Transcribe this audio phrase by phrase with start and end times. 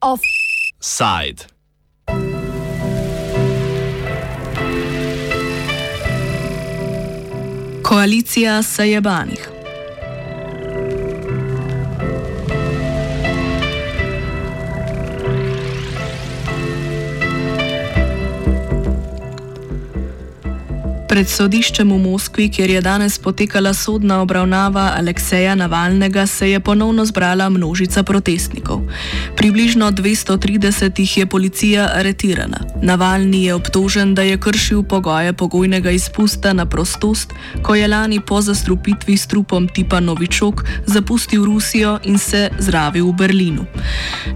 [0.00, 1.46] Offside.
[7.82, 9.55] Koalicija Sajebanih.
[21.06, 27.04] Pred sodiščem v Moskvi, kjer je danes potekala sodna obravnava Alekseja Navalnega, se je ponovno
[27.06, 28.82] zbrala množica protestnikov.
[29.38, 32.58] Približno 230 jih je policija aretirana.
[32.82, 37.30] Navalni je obtožen, da je kršil pogoje pogojnega izpusta na prostost,
[37.62, 43.12] ko je lani po zastrupitvi s trupom tipa Novičok zapustil Rusijo in se zdravil v
[43.12, 43.66] Berlinu.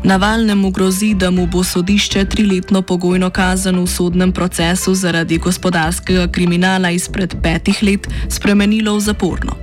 [0.04, 6.59] Navalnemu grozi, da mu bo sodišče triletno pogojno kazen v sodnem procesu zaradi gospodarskega kriminala
[6.60, 9.56] kriminala izpred petih let spremenilo v zaporno.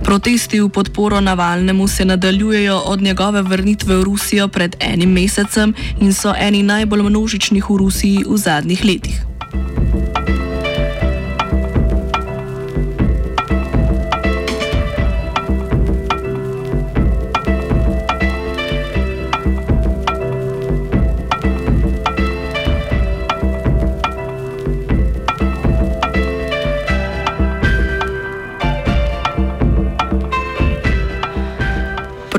[0.00, 6.14] Protesti v podporo Navalnemu se nadaljujejo od njegove vrnitve v Rusijo pred enim mesecem in
[6.14, 9.20] so eni najbolj množičnih v Rusiji v zadnjih letih.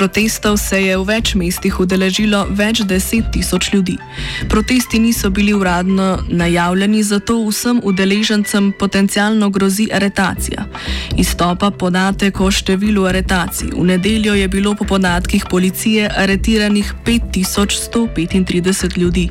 [0.02, 4.02] Protestov se je v več mestih udeležilo več deset tisoč ljudi.
[4.49, 10.66] Protesti niso bili uradno najavljeni, zato vsem udeležencem potencialno grozi aretacija.
[11.22, 13.77] Izstopa podatek o številu aretacij.
[13.77, 19.29] V nedeljo je bilo po podatkih policije aretiranih 5135 ljudi.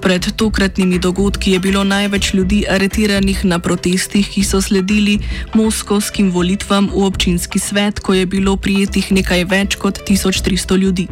[0.00, 5.18] Pred tokratnimi dogodki je bilo največ ljudi aretiranih na protestih, ki so sledili
[5.52, 11.08] moskovskim volitvam v občinski svet, ko je bilo prijetih nekaj več kot 1300 ljudi.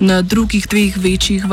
[0.00, 1.44] Na drugih dveh večjih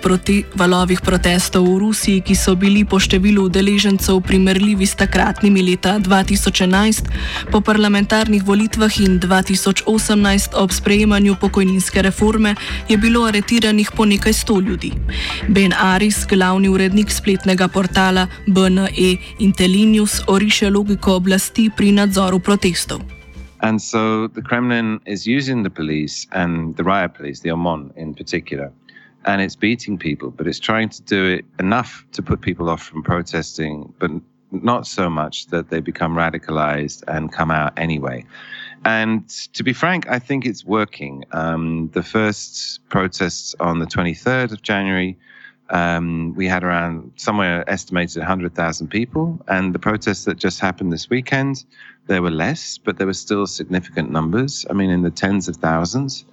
[0.00, 5.98] prote valovih protestov v Rusiji, ki so bili po številu udeležencev primerljivi s takratnimi leta
[6.00, 7.04] 2011,
[7.52, 12.54] po parlamentarnih volitvah in 2018 ob sprejemanju pokojninske reforme,
[12.88, 14.92] je bilo aretiranih po nekaj sto ljudi.
[15.48, 23.21] Ben Aris, glavni urednik spletnega portala BNE Intelinius, oriše logiko oblasti pri nadzoru protestov.
[23.62, 28.12] And so the Kremlin is using the police and the riot police, the OMON in
[28.14, 28.72] particular,
[29.24, 32.82] and it's beating people, but it's trying to do it enough to put people off
[32.82, 34.10] from protesting, but
[34.50, 38.24] not so much that they become radicalized and come out anyway.
[38.84, 41.24] And to be frank, I think it's working.
[41.30, 45.16] Um, the first protests on the 23rd of January
[45.70, 51.08] um, we had around somewhere estimated 100,000 people, and the protests that just happened this
[51.08, 51.64] weekend,
[52.06, 54.66] there were less, but there were still significant numbers.
[54.68, 56.24] I mean, in the tens of thousands.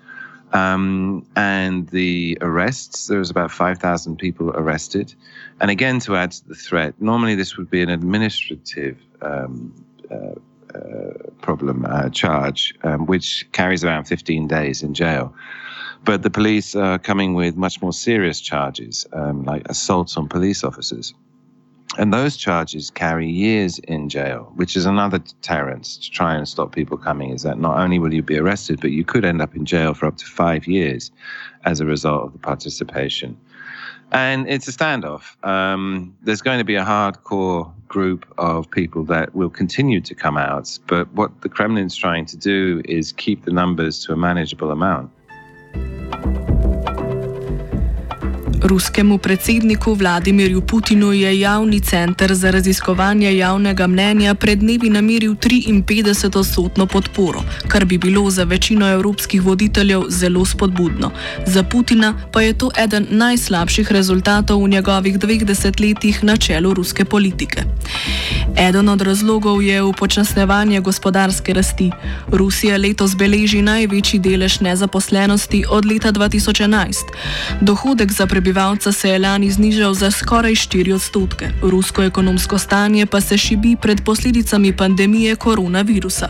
[0.52, 5.14] Um, and the arrests, there was about 5,000 people arrested.
[5.62, 9.74] And again, to add to the threat, normally this would be an administrative um,
[10.10, 10.34] uh,
[10.76, 15.34] uh, problem uh, charge, um, which carries around 15 days in jail.
[16.06, 20.64] But the police are coming with much more serious charges, um, like assaults on police
[20.64, 21.14] officers.
[21.98, 26.74] And those charges carry years in jail, which is another deterrent to try and stop
[26.74, 27.32] people coming.
[27.32, 29.94] Is that not only will you be arrested, but you could end up in jail
[29.94, 31.12] for up to five years
[31.66, 33.38] as a result of the participation.
[34.12, 35.44] And it's a standoff.
[35.46, 40.38] Um, there's going to be a hardcore group of people that will continue to come
[40.38, 40.80] out.
[40.88, 45.12] But what the Kremlin's trying to do is keep the numbers to a manageable amount.
[46.12, 46.39] Thank you.
[48.62, 56.86] Ruskemu predsedniku Vladimirju Putinu je javni center za raziskovanje javnega mnenja pred dnevi namiril 53-odstotno
[56.86, 61.12] podporo, kar bi bilo za večino evropskih voditeljev zelo spodbudno.
[61.46, 67.06] Za Putina pa je to eden najslabših rezultatov v njegovih dveh desetletjih na čelu ruske
[67.06, 67.64] politike.
[68.58, 71.92] Eden od razlogov je upočasnevanje gospodarske rasti.
[72.28, 76.96] Rusija letos beleži največji delež nezaposlenosti od leta 2011.
[77.62, 81.50] Dohodek za prebivalca se je lani znižal za skoraj 4 odstotke.
[81.62, 86.30] Rusko ekonomsko stanje pa se šibi pred posledicami pandemije koronavirusa.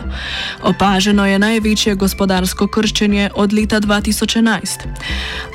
[0.62, 4.60] Opaženo je največje gospodarsko krčenje od leta 2011.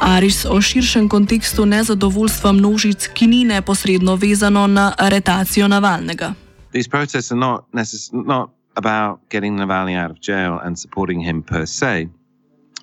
[0.01, 6.33] Aris o širšem kontekstu nezadovoljstva množic, ki ni neposredno vezano na aretacijo Navalnega.
[6.71, 7.65] these protests are not
[8.11, 12.09] not about getting Navalny out of jail and supporting him per se.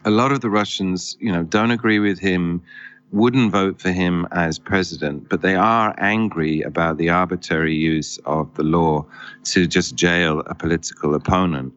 [0.04, 2.62] A lot of the Russians, you know, don't agree with him
[3.12, 8.52] wouldn't vote for him as president, but they are angry about the arbitrary use of
[8.54, 9.04] the law
[9.44, 11.74] to just jail a political opponent.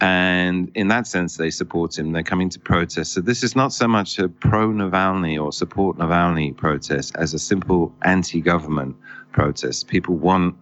[0.00, 2.12] And in that sense, they support him.
[2.12, 3.12] They're coming to protest.
[3.14, 7.38] So this is not so much a pro Navalny or support Navalny protest as a
[7.38, 8.94] simple anti government
[9.32, 9.88] protest.
[9.88, 10.54] People want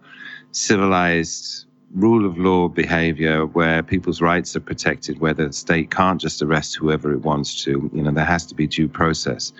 [0.51, 6.41] civilized rule of law behavior where people's rights are protected, where the state can't just
[6.41, 7.89] arrest whoever it wants to.
[7.93, 9.51] You know, there has to be due process.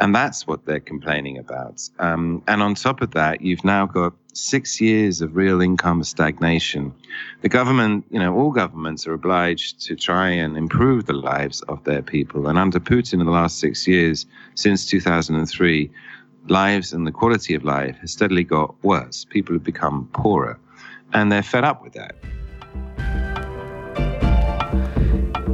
[0.00, 1.88] And that's what they're complaining about.
[1.98, 6.94] Um, and on top of that, you've now got six years of real income stagnation.
[7.42, 11.84] The government, you know, all governments are obliged to try and improve the lives of
[11.84, 12.48] their people.
[12.48, 14.24] And under Putin in the last six years,
[14.54, 15.90] since 2003,
[16.48, 19.26] lives and the quality of life has steadily got worse.
[19.28, 20.58] People have become poorer.
[21.12, 22.14] And they're fed up with that.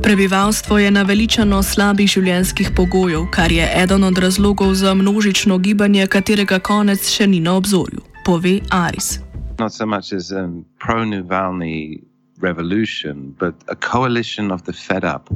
[0.06, 6.60] Prebivalstvo je naveličano slabih življenjskih pogojev, kar je eden od razlogov za množično gibanje, katerega
[6.62, 9.18] konec še ni na obzorju, pove Aris.
[9.58, 10.46] Not so much as a
[10.78, 12.06] pro-Navalny
[12.38, 15.26] revolution, but a coalition of the fed up.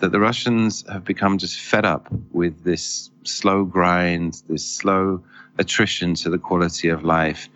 [0.00, 5.24] That the Russians have become just fed up with this slow grind, this slow
[5.56, 7.48] attrition to the quality of life.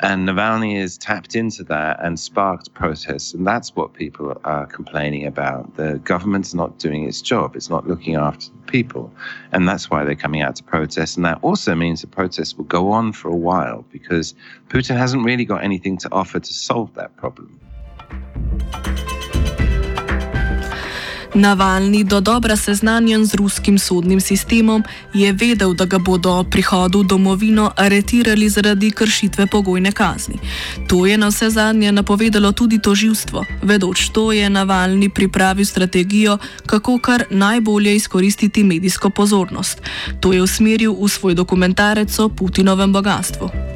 [0.00, 3.32] And Navalny is tapped into that and sparked protests.
[3.32, 5.76] And that's what people are complaining about.
[5.76, 9.12] The government's not doing its job, it's not looking after the people.
[9.52, 11.16] And that's why they're coming out to protest.
[11.16, 14.34] And that also means the protests will go on for a while because
[14.68, 17.60] Putin hasn't really got anything to offer to solve that problem.
[21.34, 24.84] Navalni, do dobra seznanjen z ruskim sodnim sistemom,
[25.14, 30.38] je vedel, da ga bodo ob prihodu v domovino aretirali zaradi kršitve pogojne kazni.
[30.88, 33.44] To je na vse zadnje napovedalo tudi toživstvo.
[33.62, 39.82] Vedoč to je Navalni pripravil strategijo, kako kar najbolje izkoristiti medijsko pozornost.
[40.20, 43.73] To je usmeril v svoj dokumentarec o Putinovem bogatstvu.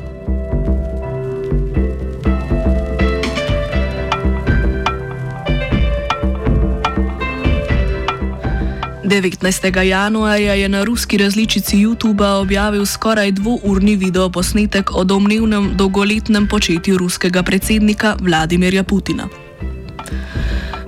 [9.08, 9.82] 19.
[9.82, 17.43] januarja je na ruski različici YouTube objavil skoraj dvourni videoposnetek o domnevnem dolgoletnem početju ruskega
[17.43, 19.28] predsednika Vladimirja Putina.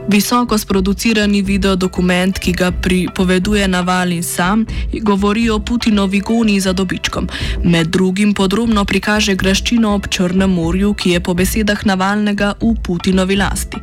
[0.08, 4.66] Visoko sproducirani videodokument, ki ga pripoveduje Navalny sam,
[5.02, 7.28] govori o Putinovi goni za dobičkom.
[7.64, 13.37] Med drugim podrobno prikaže graščino ob Črnem morju, ki je po besedah Navalnega v Putinovi
[13.37, 13.78] lasti.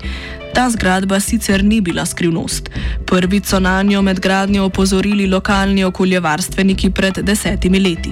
[0.57, 2.69] Ta zgradba sicer ni bila skrivnost.
[3.06, 8.12] Prvi so na njo med gradnjo opozorili lokalni okoljevarstveniki pred desetimi leti.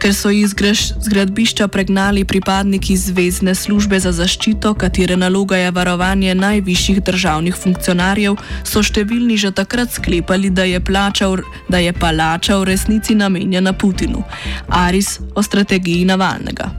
[0.00, 0.54] Ker so iz
[1.00, 8.80] zgradbišča pregnali pripadniki Zvezdne službe za zaščito, katere naloga je varovanje najvišjih državnih funkcionarjev, so
[8.82, 14.24] številni že takrat sklepali, da je, plačal, da je palača v resnici namenjena Putinu.
[14.68, 16.70] Aris o strategiji Navalnega.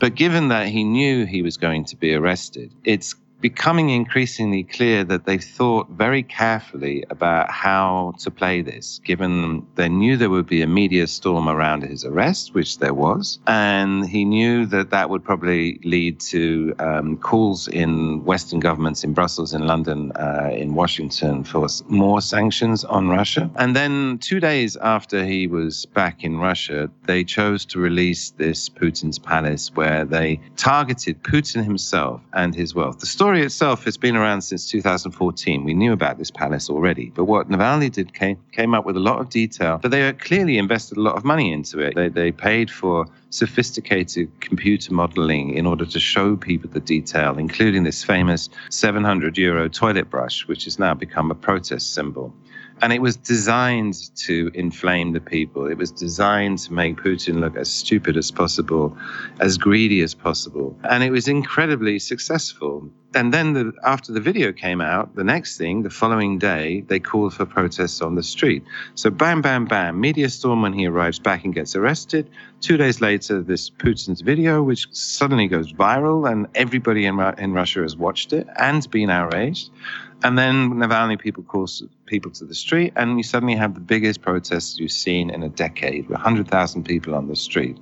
[0.00, 5.04] But given that he knew he was going to be arrested, it's becoming increasingly clear
[5.04, 10.46] that they thought very carefully about how to play this, given they knew there would
[10.46, 15.10] be a media storm around his arrest, which there was, and he knew that that
[15.10, 20.74] would probably lead to um, calls in Western governments in Brussels, in London, uh, in
[20.74, 23.50] Washington for more sanctions on Russia.
[23.56, 28.68] And then two days after he was back in Russia, they chose to release this
[28.68, 32.98] Putin's Palace, where they targeted Putin himself and his wealth.
[33.00, 35.64] The story story itself has been around since 2014.
[35.64, 37.10] We knew about this palace already.
[37.12, 40.12] But what Navalny did came, came up with a lot of detail, but they uh,
[40.12, 41.96] clearly invested a lot of money into it.
[41.96, 47.82] They, they paid for sophisticated computer modeling in order to show people the detail, including
[47.82, 52.32] this famous 700 euro toilet brush, which has now become a protest symbol.
[52.82, 55.66] And it was designed to inflame the people.
[55.66, 58.96] It was designed to make Putin look as stupid as possible,
[59.40, 60.76] as greedy as possible.
[60.84, 62.90] And it was incredibly successful.
[63.16, 67.00] And then the, after the video came out, the next thing, the following day, they
[67.00, 68.62] called for protests on the street.
[68.94, 72.28] So bam, bam, bam, media storm when he arrives back and gets arrested.
[72.60, 77.80] Two days later, this Putin's video, which suddenly goes viral, and everybody in, in Russia
[77.80, 79.70] has watched it and been outraged.
[80.22, 84.20] And then Navalny people calls people to the street, and you suddenly have the biggest
[84.20, 87.78] protests you've seen in a decade, with 100,000 people on the street.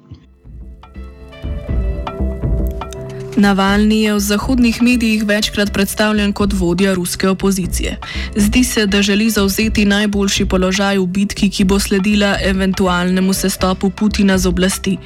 [3.36, 7.98] Navalni je v zahodnih medijih večkrat predstavljen kot vodja ruske opozicije.
[8.36, 14.38] Zdi se, da želi zauzeti najboljši položaj v bitki, ki bo sledila eventualnemu sestopu Putina
[14.38, 14.96] z oblasti.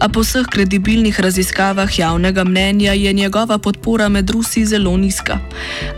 [0.00, 5.38] A po vseh kredibilnih raziskavah javnega mnenja je njegova podpora med Rusi zelo nizka.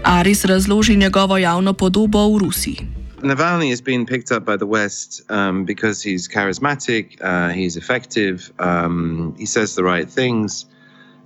[0.04, 2.76] Aris razloži njegovo javno podobo v Rusiji.
[3.22, 8.52] Navalny has been picked up by the West um, because he's charismatic, uh, he's effective,
[8.58, 10.66] um, he says the right things.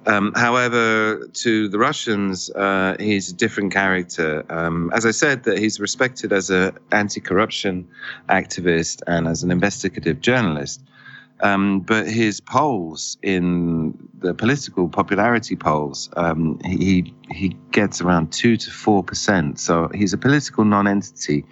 [0.06, 4.44] Um, however, to the Russians, uh, he's a different character.
[4.50, 7.86] Um, as I said, that he's respected as an anti-corruption
[8.28, 10.82] activist and as an investigative journalist.
[11.40, 18.56] Um, but his polls in the political popularity polls, um, he he gets around two
[18.56, 19.58] to four percent.
[19.58, 21.44] So he's a political non-entity.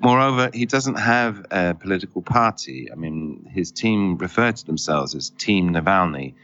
[0.00, 2.88] Moreover, he doesn't have a political party.
[2.90, 6.34] I mean, his team refer to themselves as Team Navalny.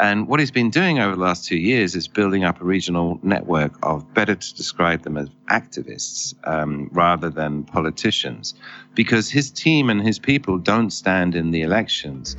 [0.00, 3.18] And what he's been doing over the last two years is building up a regional
[3.22, 8.54] network of better to describe them as activists um, rather than politicians,
[8.94, 12.36] because his team and his people don't stand in the elections.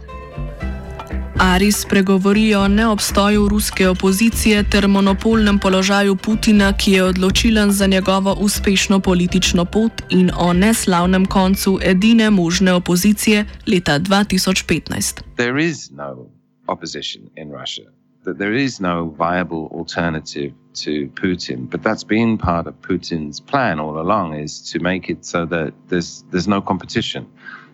[1.37, 8.33] Aris pregovori o neobstoju ruske opozicije ter monopolnem položaju Putina, ki je odločilen za njegovo
[8.33, 15.21] uspešno politično pot in o neslavnem koncu edine možne opozicije leta 2015.
[16.69, 17.83] Opposition in Russia,
[18.23, 21.69] that there is no viable alternative to Putin.
[21.69, 25.73] But that's been part of Putin's plan all along is to make it so that
[25.89, 27.27] there's there's no competition.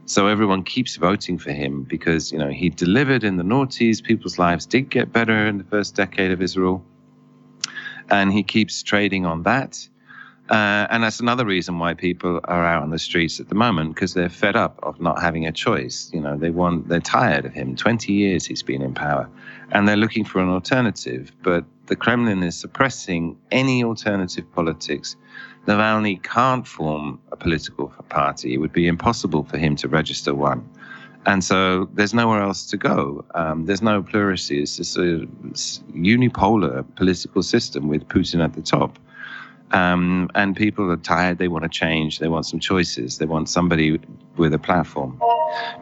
[0.06, 4.04] So everyone keeps voting for him because you know he delivered in the noughties.
[4.04, 6.84] People's lives did get better in the first decade of his rule.
[8.10, 9.88] and he keeps trading on that.
[10.50, 13.94] Uh, and that's another reason why people are out on the streets at the moment
[13.94, 16.10] because they're fed up of not having a choice.
[16.14, 17.76] You know, they want, they're tired of him.
[17.76, 19.30] 20 years he's been in power
[19.72, 21.32] and they're looking for an alternative.
[21.44, 25.18] But the Kremlin is suppressing any alternative politics.
[25.66, 28.54] Navalny can't form a political party.
[28.54, 30.68] It would be impossible for him to register one.
[31.26, 33.26] And so there's nowhere else to go.
[33.36, 34.62] Um, there's no plurality.
[34.62, 35.28] It's just a
[35.92, 38.98] unipolar political system with Putin at the top.
[39.72, 41.40] Um, and people are tired.
[41.40, 42.20] They want to change.
[42.20, 43.18] They want some choices.
[43.18, 44.00] They want somebody
[44.38, 45.22] with a platform.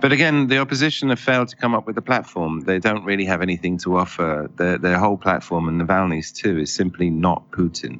[0.01, 2.61] But again, the opposition have failed to come up with a platform.
[2.61, 4.49] They don't really have anything to offer.
[4.55, 7.99] Their, their whole platform, and Navalny's too, is simply not Putin.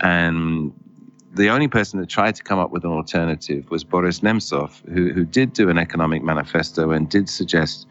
[0.00, 0.72] And
[1.32, 5.12] the only person that tried to come up with an alternative was Boris Nemtsov, who,
[5.12, 7.86] who did do an economic manifesto and did suggest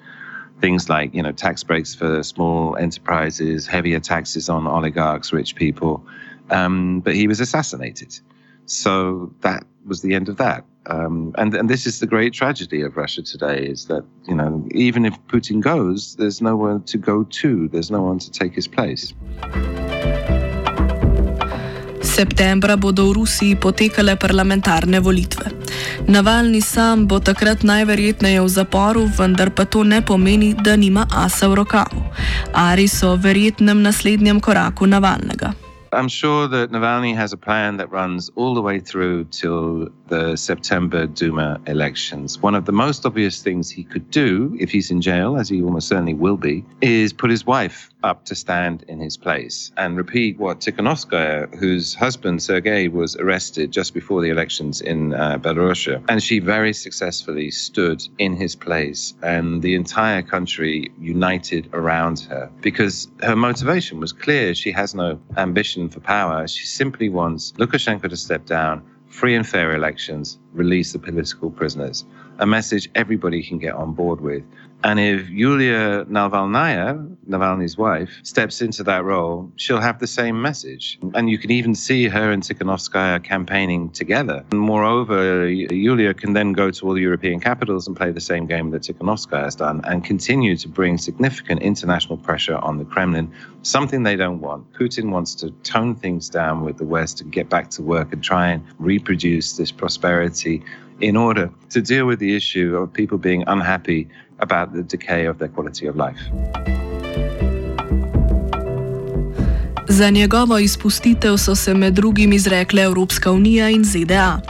[0.62, 6.06] things like you know tax breaks for small enterprises, heavier taxes on oligarchs, rich people
[6.50, 8.20] um, but he was assassinated.
[8.66, 10.64] So that was the end of that.
[10.86, 14.68] Um, and and this is the great tragedy of Russia today is that you know
[14.72, 17.68] even if Putin goes, there's nowhere to go to.
[17.70, 19.14] There's no one to take his place.
[22.04, 25.50] Septembra bodo v Rusiji potekale parlamentarne volitve.
[26.06, 31.48] Navalni sam bo takrat najverjetneje v zaporu, vendar pa to ne pomeni, da nima asa
[31.48, 32.04] v rokavu.
[32.54, 35.62] Ari so verjetnem naslednjem koraku Navalnega.
[35.94, 40.36] I'm sure that Navalny has a plan that runs all the way through till the
[40.36, 42.40] September Duma elections.
[42.40, 45.62] One of the most obvious things he could do, if he's in jail, as he
[45.62, 49.98] almost certainly will be, is put his wife up to stand in his place and
[49.98, 56.03] repeat what Tikhanovskaya, whose husband Sergei was arrested just before the elections in uh, Belarus,
[56.10, 62.50] and she very successfully stood in his place, and the entire country united around her
[62.62, 64.53] because her motivation was clear.
[64.53, 66.48] She has no ambition for power.
[66.48, 72.05] She simply wants Lukashenko to step down, free and fair elections, release the political prisoners.
[72.39, 74.43] A message everybody can get on board with.
[74.84, 81.00] And if Yulia Navalnaya, Navalny's wife, steps into that role, she'll have the same message.
[81.13, 84.44] And you can even see her and Tikhanovskaya campaigning together.
[84.52, 88.46] And moreover, Yulia can then go to all the European capitals and play the same
[88.46, 93.32] game that Tikhanovskaya has done and continue to bring significant international pressure on the Kremlin,
[93.62, 94.70] something they don't want.
[94.74, 98.22] Putin wants to tone things down with the West and get back to work and
[98.22, 100.62] try and reproduce this prosperity
[101.00, 104.08] in order to deal with the issue of people being unhappy
[104.40, 106.20] about the decay of their quality of life.
[109.94, 114.42] Za njegovo izpustitev so se med drugim izrekle Evropska unija in ZDA.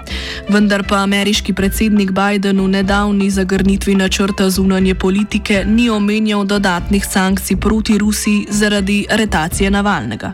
[0.50, 7.58] Vendar pa ameriški predsednik Biden v nedavni zagrnitvi načrta zunanje politike ni omenjal dodatnih sankcij
[7.58, 10.34] proti Rusiji zaradi retacije Navalnega.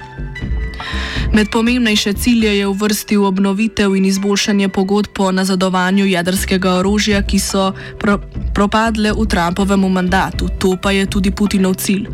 [1.34, 7.72] Med pomembnejše cilje je uvrstil obnovitev in izboljšanje pogodb o nazadovanju jedrskega orožja, ki so
[8.00, 8.20] pro
[8.54, 10.50] propadle v Trumpovem mandatu.
[10.60, 12.08] To pa je tudi Putinov cilj.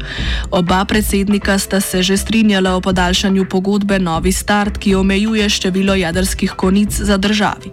[0.52, 6.52] Oba predsednika sta se že strinjala o podaljšanju pogodbe Novi Start, ki omejuje število jedrskih
[6.52, 7.72] konic za državi.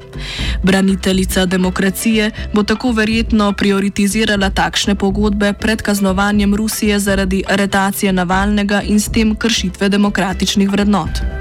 [0.63, 9.01] Braniteljica demokracije bo tako verjetno prioritizirala takšne pogodbe pred kaznovanjem Rusije zaradi aretacije Navalnega in
[9.01, 11.32] s tem kršitve demokratičnih vrednot.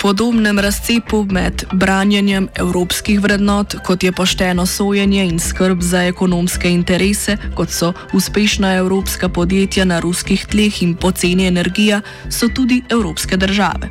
[0.00, 7.36] Podobnem razcepu med branjenjem evropskih vrednot, kot je pošteno sojenje in skrb za ekonomske interese,
[7.54, 13.90] kot so uspešna evropska podjetja na ruskih tleh in poceni energija, so tudi evropske države.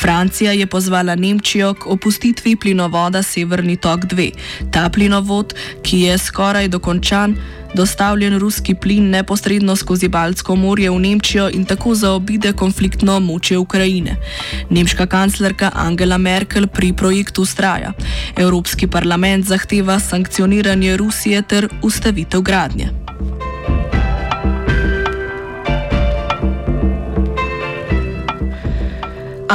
[0.00, 4.30] Francija je pozvala Nemčijo k opustitvi plinovoda Severni tok 2.
[4.72, 7.36] Ta plinovod, ki je skoraj dokončan,
[7.74, 14.16] dostavljen ruski plin neposredno skozi Baltsko morje v Nemčijo in tako zaobide konfliktno moče Ukrajine.
[14.70, 17.92] Nemška kanclerka Angela Merkel pri projektu ustraja.
[18.36, 22.88] Evropski parlament zahteva sankcioniranje Rusije ter ustavitev gradnje.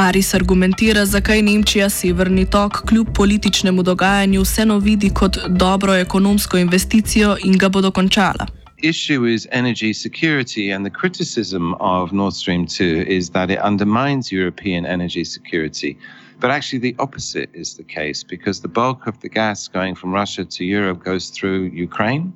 [0.00, 7.36] Aris argumentira, zakaj Nemčija severni tok kljub političnemu dogajanju vseeno vidi kot dobro ekonomsko investicijo
[7.44, 8.46] in ga bo dokončala.
[8.82, 14.32] issue is energy security, and the criticism of Nord Stream 2 is that it undermines
[14.32, 15.96] European energy security.
[16.40, 20.12] But actually, the opposite is the case because the bulk of the gas going from
[20.12, 22.32] Russia to Europe goes through Ukraine.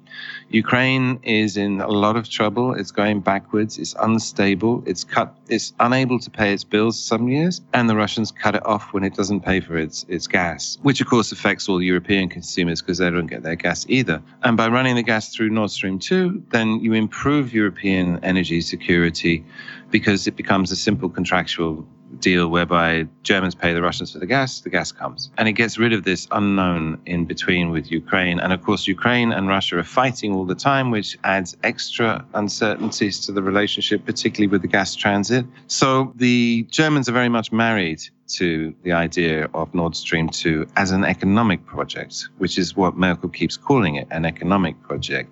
[0.51, 2.75] Ukraine is in a lot of trouble.
[2.75, 3.79] It's going backwards.
[3.79, 4.83] It's unstable.
[4.87, 5.35] It's cut.
[5.49, 9.05] It's unable to pay its bills some years, and the Russians cut it off when
[9.05, 12.99] it doesn't pay for its its gas, which of course affects all European consumers because
[12.99, 14.23] they don't get their gas either.
[14.43, 19.45] And by running the gas through Nord Stream two, then you improve European energy security
[19.91, 21.87] because it becomes a simple contractual
[22.21, 25.31] deal whereby Germans pay the Russians for the gas, the gas comes.
[25.39, 28.41] And it gets rid of this unknown in between with Ukraine.
[28.41, 33.21] And of course, Ukraine and Russia are fighting all the time, which adds extra uncertainties
[33.27, 35.47] to the relationship, particularly with the gas transit.
[35.67, 40.91] So the Germans are very much married to the idea of Nord Stream 2 as
[40.91, 45.31] an economic project, which is what Merkel keeps calling it an economic project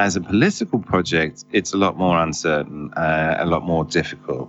[0.00, 4.48] as a political project, it's a lot more uncertain, uh, a lot more difficult.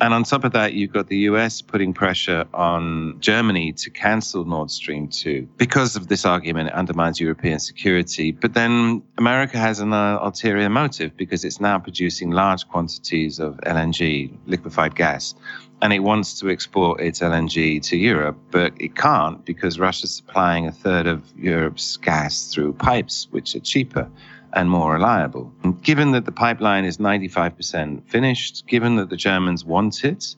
[0.00, 4.44] And on top of that, you've got the US putting pressure on Germany to cancel
[4.44, 8.30] Nord Stream 2 because of this argument, it undermines European security.
[8.30, 13.56] But then America has an uh, ulterior motive because it's now producing large quantities of
[13.66, 15.34] LNG, liquefied gas,
[15.82, 20.68] and it wants to export its LNG to Europe, but it can't because Russia's supplying
[20.68, 24.08] a third of Europe's gas through pipes, which are cheaper
[24.54, 25.52] and more reliable.
[25.62, 30.34] And given that the pipeline is 95% finished, given that the Germans want it,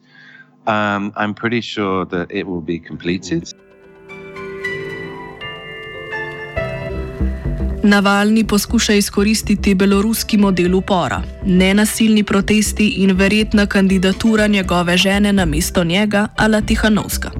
[0.67, 3.53] um, I'm pretty sure that it will be completed.
[7.87, 15.85] Navalni poskuša izkoristiti beloruski model upora, nenasilni protesti in verjetna kandidatura njegove žene na mesto
[15.85, 17.31] njega, Ala Tihanovska.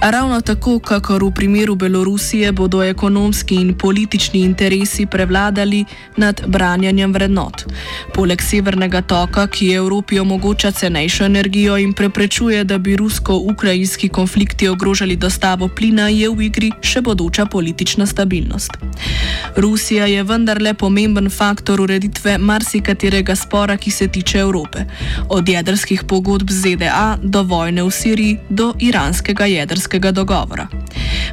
[0.00, 5.84] Ravno tako, kakor v primeru Belorusije, bodo ekonomski in politični interesi prevladali
[6.16, 7.64] nad branjanjem vrednot.
[8.14, 15.16] Poleg severnega toka, ki Evropi omogoča cenejšo energijo in preprečuje, da bi rusko-ukrajinski konflikti ogrožali
[15.16, 18.70] dostavo plina, je v igri še bodoča politična stabilnost.
[19.62, 24.84] Rusija je vendarle pomemben faktor ureditve marsikaterega spora, ki se tiče Evrope.
[25.28, 30.66] Od jedrskih pogodb z ZDA do vojne v Siriji do iranskega jedrskega dogovora.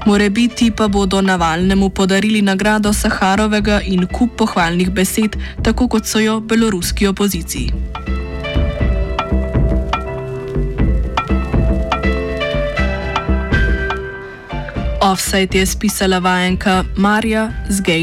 [0.05, 6.19] More biti pa bodo Navalnemu podarili nagrado Saharovega in kup pohvalnih besed, tako kot so
[6.19, 7.73] jo beloruski opoziciji.
[15.01, 17.97] Offside je spisala vajenka Marja Zgej.